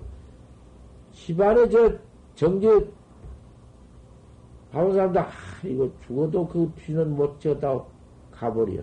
집안에 1.12 1.68
저 1.68 1.92
정제, 2.34 2.68
하는 4.72 4.92
사람들, 4.92 5.20
아, 5.20 5.28
이거 5.62 5.88
죽어도 6.04 6.46
그 6.48 6.70
피는 6.74 7.14
못 7.14 7.38
지었다 7.38 7.80
가버려. 8.32 8.82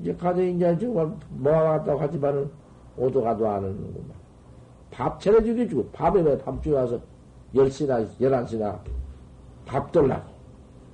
이제 0.00 0.14
가서 0.14 0.42
이제 0.42 0.78
정말 0.78 1.14
모아갔다고 1.30 2.00
하지만은 2.00 2.50
오도 2.96 3.22
가도 3.22 3.46
안 3.46 3.56
하는구만. 3.56 4.16
밥 4.90 5.20
차려주게 5.20 5.68
주고, 5.68 5.86
밥에 5.90 6.22
왜밥 6.22 6.62
주고 6.62 6.76
와서 6.76 6.98
10시나, 7.54 8.08
11시나 8.18 8.78
밥 9.66 9.92
돌라고. 9.92 10.36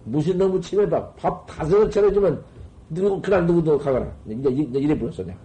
무슨 0.05 0.39
너무 0.39 0.61
침해밥. 0.61 1.17
밥 1.17 1.47
다섯 1.47 1.89
차려주면 1.89 2.43
누구, 2.93 3.23
그날 3.23 3.47
누구도 3.47 3.79
가거나. 3.79 4.13
이제, 4.27 4.51
이제 4.51 4.79
이래 4.79 4.99
불렀어, 4.99 5.25
내가. 5.25 5.39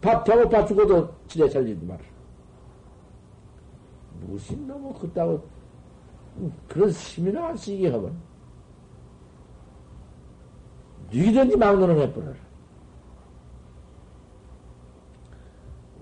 밥 0.00 0.24
배고파 0.24 0.64
죽어도 0.64 1.12
지내 1.26 1.48
차려주지 1.48 1.84
말아. 1.84 2.00
무슨 4.20 4.66
너무 4.66 4.92
그따고, 4.94 5.42
그런 6.68 6.90
심이나 6.90 7.48
안 7.48 7.56
쓰게 7.56 7.88
하면. 7.90 8.14
누구든지 11.12 11.56
막노는 11.56 11.98
해버려라. 11.98 12.36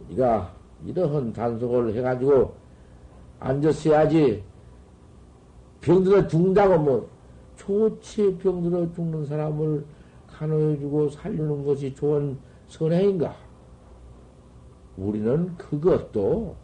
우리가 0.07 0.55
이러한 0.85 1.33
단속을 1.33 1.95
해가지고 1.95 2.55
앉았어야지. 3.41 4.45
병들어 5.81 6.27
죽는다고 6.29 6.79
뭐, 6.79 7.11
좋지 7.57 8.39
병들어 8.39 8.93
죽는 8.93 9.27
사람을 9.27 9.85
간호해주고 10.39 11.09
살리는 11.09 11.65
것이 11.65 11.93
좋은 11.93 12.39
선행인가? 12.69 13.35
우리는 14.97 15.57
그것도 15.57 16.55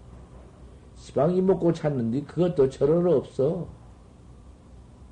지방이 0.95 1.43
먹고 1.43 1.73
찾는데 1.73 2.23
그것도 2.23 2.69
저럴 2.69 3.09
없어. 3.09 3.67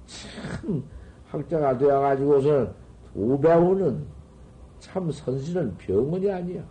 참 0.07 0.85
학자가 1.27 1.77
되어가지고서는 1.77 2.73
오배우는 3.17 4.07
참 4.79 5.11
선실은 5.11 5.77
병원이 5.77 6.31
아니야. 6.31 6.65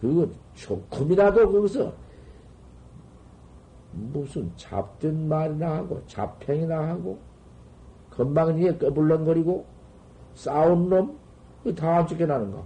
그거 0.00 0.28
조금이라도 0.54 1.50
거기서 1.50 1.92
무슨 3.92 4.52
잡된 4.56 5.28
말이나 5.28 5.76
하고 5.78 6.00
잡팽이나 6.06 6.88
하고 6.88 7.27
건방지게 8.18 8.78
꺼불렁거리고 8.78 9.64
싸운 10.34 10.88
놈, 10.88 11.16
그다 11.62 12.04
쫓겨나는가? 12.04 12.62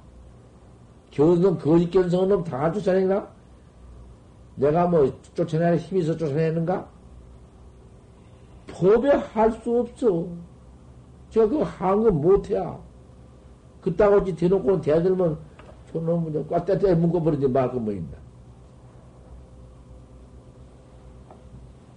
견성, 1.10 1.58
거짓 1.58 1.90
견성한 1.90 2.28
놈다 2.30 2.72
쫓아내나? 2.72 3.28
내가 4.56 4.86
뭐 4.86 5.12
쫓아내는 5.34 5.78
힘이 5.78 6.00
있어 6.00 6.16
쫓아내는가? 6.16 6.88
법에 8.68 9.10
할 9.10 9.52
수 9.52 9.80
없어. 9.80 10.26
제가 11.28 11.48
그거 11.48 11.64
한거 11.64 12.10
못해야. 12.10 12.78
그따구지 13.82 14.34
대놓고 14.36 14.80
대들면 14.80 15.38
저놈은 15.92 16.48
꽉따뜻하게 16.48 16.94
묶어버리지 16.94 17.46
말고 17.48 17.78
뭐 17.78 17.92
있나. 17.92 18.16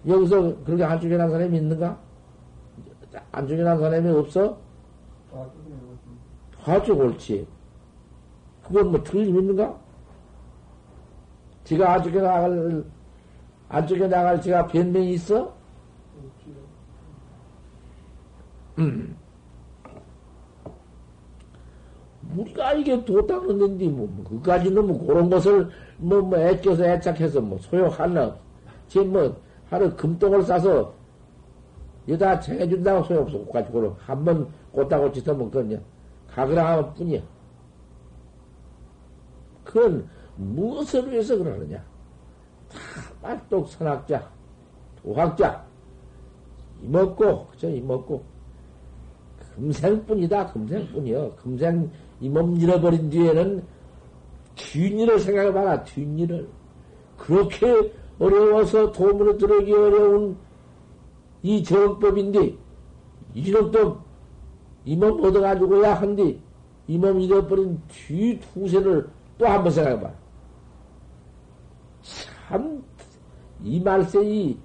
여기서 0.05 0.63
그렇게 0.65 0.83
안쪽에 0.83 1.15
난 1.15 1.29
사람이 1.29 1.57
있는가? 1.57 2.04
안쪽에난 3.31 3.79
사람이 3.79 4.09
없어? 4.09 4.57
화쪽 6.59 6.99
옳지. 6.99 7.47
그건 8.63 8.91
뭐 8.91 9.03
틀림 9.03 9.37
있는가? 9.37 9.77
지가 11.63 11.93
안쪽에 11.93 12.21
나갈, 12.21 12.83
안쪽에 13.69 14.07
나갈 14.07 14.41
지가 14.41 14.67
변명이 14.67 15.13
있어? 15.13 15.53
음. 18.77 19.15
우리가 22.35 22.73
이게 22.73 23.03
도 23.05 23.25
닦는데, 23.25 23.87
뭐, 23.87 24.07
뭐, 24.07 24.25
그까지는 24.25 24.87
뭐, 24.87 25.05
그런 25.05 25.29
것을, 25.29 25.69
뭐, 25.97 26.21
뭐, 26.21 26.37
애껴서 26.37 26.83
애착해서, 26.85 27.39
뭐, 27.39 27.57
소용하나. 27.59 28.35
지 28.87 28.99
뭐, 28.99 29.35
하루 29.69 29.95
금똥을 29.95 30.43
싸서, 30.43 30.93
여다 32.07 32.39
쟁해준다고 32.39 33.03
소용없어. 33.03 33.39
그까지 33.45 33.71
그럼. 33.71 33.95
한번 33.99 34.47
꽃다고 34.71 35.11
그냥, 35.51 35.81
가그라 36.27 36.71
하면 36.71 36.93
뿐이야. 36.93 37.21
그건 39.63 40.07
무엇을 40.35 41.11
위해서 41.11 41.37
그러느냐? 41.37 41.77
다 42.69 42.79
말뚝 43.21 43.67
선학자, 43.67 44.29
도학자, 45.01 45.65
이먹고, 46.83 47.47
그저 47.47 47.69
이먹고, 47.69 48.23
금생뿐이다, 49.55 50.51
금생뿐이요. 50.51 51.31
금생 51.37 51.89
이 52.21 52.29
몸 52.29 52.55
잃어버린 52.57 53.09
뒤에는 53.09 53.63
뒷일을 54.55 55.19
생각해봐라, 55.19 55.83
뒷일을. 55.83 56.47
그렇게 57.17 57.91
어려워서 58.19 58.91
도문에 58.91 59.37
들어오기 59.37 59.73
어려운 59.73 60.37
이 61.45 61.61
정법인데, 61.63 62.57
이런 63.35 63.69
또이 63.71 64.95
몸 64.97 65.23
얻어가지고야 65.23 65.93
한디, 65.93 66.41
이 66.87 66.97
몸 66.97 67.19
잃어버린 67.21 67.79
뒤 67.87 68.39
투세를 68.39 69.07
또 69.37 69.45
한 69.45 69.61
번 69.63 69.71
생각해봐. 69.71 70.11
참, 72.47 72.83
이 73.63 73.79
말세, 73.79 74.23
이, 74.25 74.57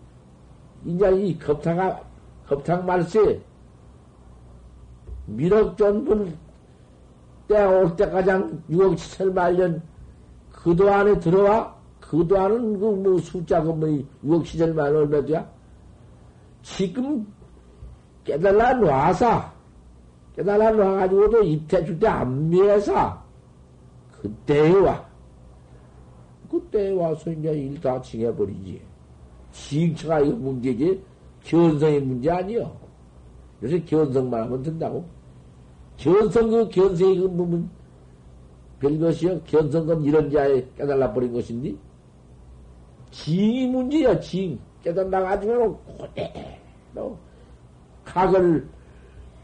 이제 0.87 1.11
이 1.17 1.39
겁탕아, 1.39 2.01
겁탕 2.49 2.87
말세, 2.87 3.43
미륵전분 5.27 6.35
때올 7.47 7.95
때까지 7.97 8.31
6억 8.71 8.97
7천 8.97 9.33
말년 9.35 9.83
그도 10.51 10.91
안에 10.91 11.19
들어와? 11.21 11.77
그도 12.01 12.39
안은 12.39 12.81
그뭐 12.81 13.19
숫자가 13.19 13.65
뭐 13.73 13.87
6억 14.25 14.43
7천 14.45 14.73
말 14.75 14.95
얼마야? 14.97 15.47
지금 16.63 17.27
깨달라 18.25 18.75
놔사 18.75 19.53
깨달라 20.37 20.71
놔가지고도 20.71 21.43
입태줄 21.43 21.99
때 21.99 22.07
안 22.07 22.49
미해서 22.49 23.23
그때에 24.21 24.73
와. 24.75 25.09
그때에 26.51 26.91
와서 26.93 27.31
이제 27.31 27.53
일 27.53 27.81
다 27.81 28.01
징해버리지. 28.03 28.81
징처가 29.53 30.21
이거 30.21 30.37
문제지. 30.37 31.03
견성의 31.45 32.01
문제 32.03 32.31
아니요. 32.31 32.77
요새 33.63 33.81
견성만 33.85 34.43
하면 34.43 34.63
된다고. 34.63 35.05
견성 35.97 36.51
그 36.51 36.69
견성이 36.69 37.19
그 37.19 37.31
부분 37.31 37.71
별것이요. 38.81 39.41
견성건 39.43 40.05
이런 40.05 40.31
자에 40.31 40.67
깨달아 40.77 41.13
버린 41.13 41.33
것인데 41.33 41.75
징이 43.11 43.69
문제야. 43.69 44.19
징 44.21 44.59
깨달아 44.83 45.23
가지고 45.23 45.79
그대로 46.95 47.19
각을 48.05 48.69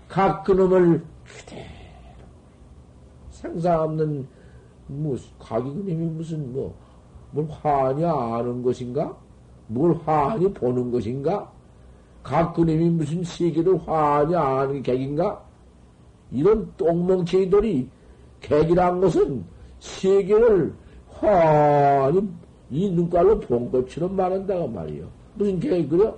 각 0.08 0.44
그놈을 0.44 1.04
그대로 1.24 1.62
생사 3.30 3.82
없는 3.82 4.26
뭐 4.86 5.16
각이 5.38 5.68
그놈이 5.68 5.94
무슨 5.94 6.52
뭐 6.52 6.86
뭘 7.36 7.46
환히 7.50 8.04
아는 8.04 8.62
것인가? 8.62 9.14
뭘 9.66 9.94
환히 10.04 10.52
보는 10.52 10.90
것인가? 10.90 11.52
각 12.22 12.54
그놈이 12.54 12.90
무슨 12.90 13.22
세계를 13.22 13.78
환히 13.86 14.34
아는 14.34 14.82
객인가? 14.82 15.44
이런 16.32 16.72
똥멍청이들이 16.76 17.88
객이란 18.40 19.00
것은 19.00 19.44
세계를 19.80 20.72
환히 21.10 22.28
이 22.70 22.90
눈깔로 22.90 23.38
본 23.40 23.70
것처럼 23.70 24.16
말한다고 24.16 24.68
말이요. 24.68 25.06
무슨 25.36 25.60
객이 25.60 25.88
그려? 25.88 26.14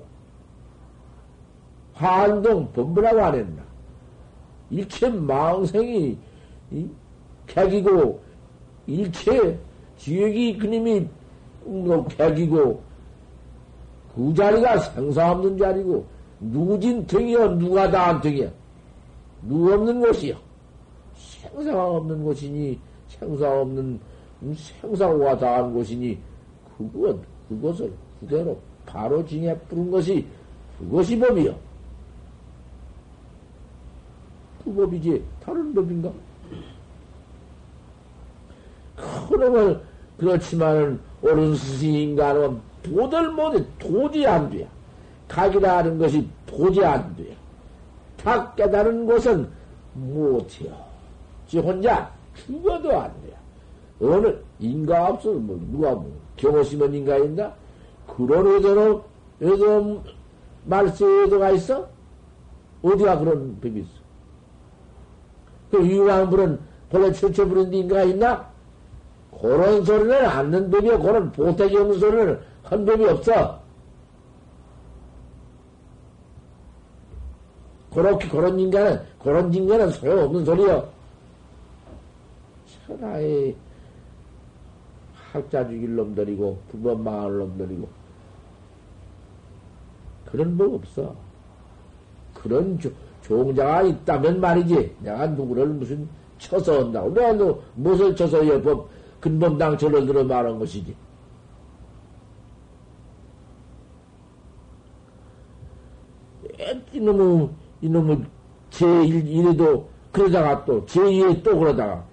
환동 1.94 2.70
범부라고 2.72 3.20
안 3.20 3.35
했나? 3.35 3.62
일체 4.70 5.09
망생이 5.09 6.16
객이고 7.46 8.20
일체 8.87 9.59
지역이 9.96 10.59
그님이 10.59 11.09
뭐 11.64 12.07
객이고 12.07 12.81
그 14.14 14.35
자리가 14.35 14.78
생사 14.78 15.33
없는 15.33 15.59
자리고 15.59 16.07
누진 16.40 17.07
등이여 17.07 17.48
누가 17.57 17.90
다한 17.90 18.20
등이야 18.20 18.50
누 19.42 19.72
없는 19.72 20.00
곳이요. 20.00 20.37
생사가 21.14 21.87
없는 21.96 22.24
곳이니, 22.24 22.78
생사 23.09 23.61
없는, 23.61 24.00
생사가 24.81 25.38
다한 25.38 25.72
곳이니, 25.72 26.18
그것, 26.76 27.18
그것을 27.48 27.92
그대로 28.20 28.59
바로 28.88 29.24
징해 29.27 29.57
뿌린 29.68 29.90
것이, 29.90 30.27
그것이 30.79 31.18
법이요. 31.18 31.55
그 34.64 34.72
법이지, 34.72 35.22
다른 35.44 35.74
법인가? 35.74 36.11
그놈을, 39.29 39.81
그렇지만은, 40.16 40.98
옳은 41.20 41.55
스승인가는 41.55 42.61
도들 42.83 43.31
못해, 43.33 43.62
도저히 43.79 44.27
안 44.27 44.48
돼. 44.48 44.66
각이라 45.29 45.79
하는 45.79 45.98
것이 45.98 46.27
도저히 46.46 46.87
안 46.87 47.14
돼. 47.16 47.37
다 48.16 48.53
깨달은 48.55 49.07
것은 49.07 49.48
못해요. 49.92 50.74
지 51.46 51.59
혼자 51.59 52.11
죽어도 52.35 52.98
안 52.98 53.12
돼요. 53.22 53.35
어느 54.01 54.35
인가 54.59 55.09
없어 55.09 55.33
뭐 55.33 55.59
누가 55.70 55.90
뭐 55.90 56.11
경호심은 56.37 56.94
인가 56.94 57.16
있나? 57.18 57.53
그런 58.16 58.46
의도로 58.46 59.04
의도 59.40 60.02
말세 60.64 61.04
의도가 61.04 61.50
있어? 61.50 61.88
어디가 62.82 63.18
그런 63.18 63.60
법이 63.60 63.80
있어? 63.80 63.90
그 65.70 65.86
유황불은 65.86 66.60
본래 66.90 67.12
최초 67.12 67.46
부른 67.46 67.72
인가 67.72 68.02
있나? 68.02 68.48
그런 69.40 69.84
소리는 69.84 70.26
않는 70.26 70.70
법이야. 70.70 70.98
그런 70.98 71.30
보태기 71.32 71.76
없는 71.76 71.98
소리는 71.98 72.40
한 72.64 72.84
법이 72.84 73.04
없어. 73.04 73.60
그렇게 77.92 78.28
그런 78.28 78.58
인간은 78.58 79.00
그런 79.22 79.52
인간은 79.52 79.90
소용없는 79.90 80.44
소리요. 80.44 80.88
천하의 82.86 83.56
학자 85.32 85.66
죽일 85.66 85.96
놈들이고 85.96 86.58
부모 86.70 86.94
망할 86.94 87.38
놈들이고 87.38 87.97
그런 90.30 90.56
법 90.56 90.74
없어. 90.74 91.14
그런 92.34 92.78
조, 92.78 92.90
종자가 93.22 93.82
있다면 93.82 94.40
말이지. 94.40 94.96
내가 95.00 95.26
누구를 95.28 95.66
무슨 95.68 96.08
쳐서 96.38 96.80
온다고. 96.80 97.12
내가 97.12 97.32
너 97.32 97.58
무엇을 97.74 98.14
쳐서 98.14 98.46
여법 98.46 98.88
근본당 99.20 99.76
절을 99.76 100.06
들어 100.06 100.22
말한 100.24 100.58
것이지. 100.58 100.94
이놈의 106.92 107.48
이놈의 107.80 108.24
제1, 108.70 109.26
이래도 109.26 109.88
그러다가 110.12 110.64
또 110.64 110.84
제2에 110.86 111.42
또 111.42 111.58
그러다가 111.58 112.04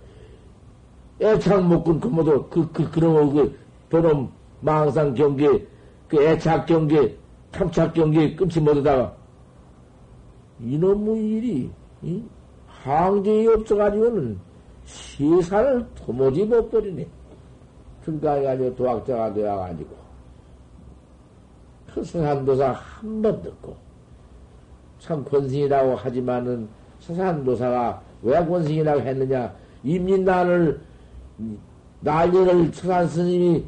애착 1.21 1.63
못군 1.63 1.99
그모도 1.99 2.47
그, 2.47 2.71
그, 2.71 2.89
그놈의 2.91 3.33
그 3.33 3.59
도놈 3.89 4.31
망상 4.61 5.13
경계 5.13 5.65
그 6.07 6.21
애착 6.23 6.65
경계 6.65 7.17
탐착 7.55 7.93
경계 7.93 8.35
끊지 8.35 8.59
못하다가 8.59 9.15
이놈의 10.59 11.29
일이, 11.29 11.71
이? 12.01 12.23
항쟁이 12.67 13.47
없어가지고는 13.47 14.37
시사를 14.83 15.85
도무지 15.95 16.43
못 16.43 16.69
버리네. 16.69 17.07
불가해가지고 18.03 18.75
도학자가 18.75 19.33
되어가지고. 19.33 19.95
그 21.93 22.03
서산도사 22.03 22.71
한 22.71 23.21
번 23.21 23.41
듣고, 23.41 23.75
참 24.99 25.23
권승이라고 25.23 25.95
하지만은 25.95 26.67
서산도사가 26.99 28.01
왜 28.21 28.45
권승이라고 28.45 28.99
했느냐? 28.99 29.53
임진난을, 29.83 30.81
난리를 32.01 32.73
서산 32.73 33.07
스님이 33.07 33.65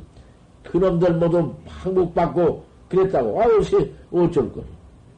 그놈들 0.63 1.13
모두 1.15 1.53
항복받고 1.65 2.66
그랬다고. 2.89 3.41
아유, 3.41 3.61
어쩔 4.11 4.51
거니. 4.51 4.65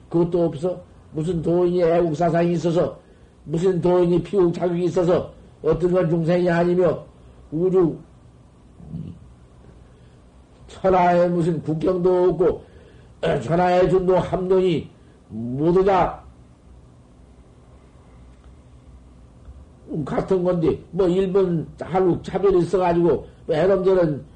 그것도 0.10 0.45
없어? 0.45 0.82
무슨 1.12 1.41
도인이 1.41 1.82
애국사상이 1.82 2.53
있어서, 2.53 2.99
무슨 3.43 3.79
도인이 3.82 4.21
피국 4.23 4.53
자격이 4.53 4.86
있어서, 4.86 5.32
어떤 5.63 5.91
건 5.91 6.10
중생이 6.10 6.49
아니며, 6.49 7.03
우주, 7.51 7.97
천하에 10.67 11.27
무슨 11.27 11.62
국경도 11.62 12.29
없고, 12.29 12.63
천하의 13.43 13.89
준도 13.89 14.17
함론이 14.17 14.89
모두 15.29 15.84
다 15.84 16.23
같은 20.05 20.43
건데, 20.43 20.79
뭐, 20.91 21.08
일본, 21.08 21.67
한국 21.79 22.23
차별이 22.23 22.60
있어가지고, 22.60 23.27
뭐 23.47 23.55
애놈들은 23.55 24.28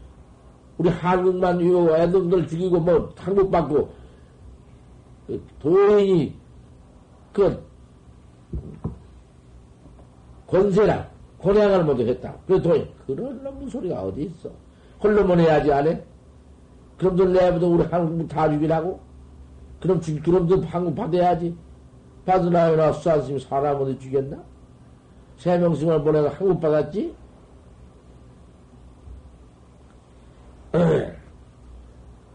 우리 0.84 0.90
한국만 0.90 1.62
이거 1.62 1.98
애놈들 1.98 2.46
죽이고, 2.46 2.78
뭐, 2.78 3.14
한국 3.18 3.50
받고, 3.50 3.90
그 5.26 5.42
도인이, 5.60 6.36
그, 7.32 7.64
권세라, 10.46 11.10
권양을 11.42 11.86
모두 11.86 12.06
했다. 12.06 12.36
그 12.46 12.62
도인, 12.62 12.86
그런 13.08 13.42
놈의 13.42 13.70
소리가 13.70 14.02
어디 14.02 14.24
있어? 14.24 14.50
홀로만 15.02 15.40
해야지, 15.40 15.72
안 15.72 15.88
해? 15.88 16.04
그럼들 16.98 17.32
내부터 17.32 17.68
우리 17.68 17.84
한국 17.86 18.28
다 18.28 18.50
죽이라고? 18.52 19.00
그럼 19.80 20.02
죽, 20.02 20.22
그럼들 20.22 20.66
한국 20.66 20.96
받아야지. 20.96 21.56
받으나요나 22.26 22.92
수산스님 22.94 23.40
사람 23.40 23.82
어디 23.82 23.98
죽였나? 24.00 24.38
세 25.38 25.58
명씩을 25.58 26.04
보내서 26.04 26.30
한국 26.30 26.60
받았지? 26.60 27.14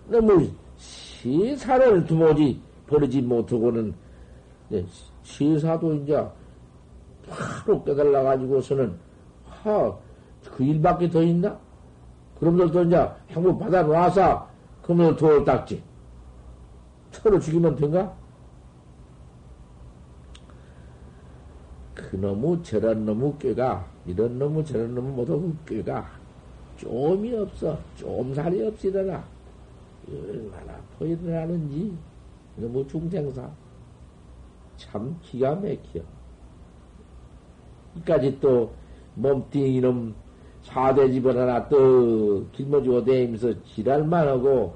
너무 0.09 0.51
시사를 0.79 2.05
두모지 2.07 2.61
버리지 2.87 3.23
못하고는 3.23 3.95
네, 4.69 4.85
시사도 5.23 5.95
이제 5.95 6.27
바로 7.29 7.83
깨달아 7.85 8.23
가지고서는 8.23 8.99
하, 9.47 9.95
그 10.45 10.65
일밖에 10.65 11.11
더 11.11 11.23
있나? 11.23 11.59
그럼들도 12.39 12.85
이제 12.85 13.09
한국 13.31 13.59
받아 13.59 13.83
놔서 13.83 14.49
그러면 14.83 15.17
돌을 15.17 15.45
닦지. 15.45 15.83
서로 17.11 17.39
죽이면 17.39 17.77
된가? 17.77 18.17
그놈의 21.95 22.63
저런 22.63 23.05
놈의 23.05 23.35
꾀가, 23.39 23.85
이런 24.07 24.39
놈의 24.39 24.65
저런 24.65 24.95
놈의 24.95 25.13
모두 25.13 25.53
꾀가 25.67 26.09
좀이 26.79 27.35
없어. 27.37 27.79
좀살이 27.97 28.73
일어나. 28.83 29.23
얼마나 30.13 30.79
포일어나는지. 30.99 31.97
너무 32.57 32.87
중생사. 32.89 33.49
참 34.77 35.17
기가 35.23 35.55
막혀. 35.55 36.01
이까지 37.97 38.39
또 38.41 38.73
몸뚱이 39.15 39.77
이놈 39.77 40.15
사대 40.63 41.11
집을 41.11 41.37
하나 41.37 41.69
또 41.69 42.47
길모지고 42.53 43.05
다니면서 43.05 43.53
지랄만 43.65 44.29
하고 44.29 44.75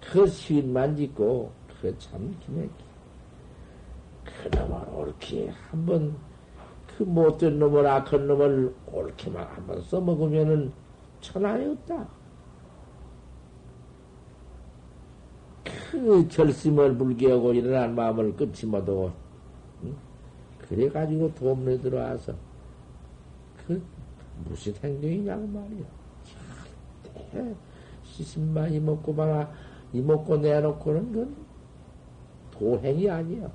그 0.00 0.26
시인만 0.26 0.96
짓고 0.96 1.50
그 1.80 1.96
참 1.98 2.34
기막혀. 2.40 2.86
그놈을 4.42 4.88
옳게 4.94 5.48
한번 5.70 6.16
그 6.96 7.02
못된 7.02 7.58
놈을 7.58 7.86
악한 7.86 8.26
놈을 8.26 8.74
옳게만 8.86 9.44
한번 9.46 9.82
써먹으면은 9.82 10.72
천하에 11.20 11.66
없다. 11.66 12.08
그 15.90 16.26
결심을 16.28 16.96
불개하고 16.96 17.52
일어난 17.54 17.94
마음을 17.94 18.34
끊지 18.36 18.66
못하고, 18.66 19.12
응? 19.84 19.96
그래가지고 20.58 21.34
도움에 21.34 21.78
들어와서, 21.78 22.34
그, 23.66 23.82
무슨 24.44 24.74
행동이냐고 24.82 25.46
말이야. 25.46 25.86
시신만 28.04 28.72
이먹고 28.72 29.14
봐라, 29.14 29.50
이먹고 29.92 30.38
내놓고는 30.38 31.12
건 31.12 31.36
도행이 32.52 33.10
아니야. 33.10 33.50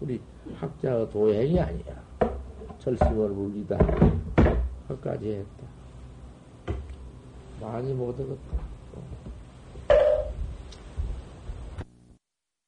우리 0.00 0.20
학자의 0.56 1.08
도행이 1.10 1.58
아니야. 1.58 2.04
절심을 2.78 3.28
물리다. 3.30 3.78
까지 5.00 5.30
했다. 5.32 6.74
많이 7.60 7.94
못 7.94 8.10
얻었다. 8.20 8.73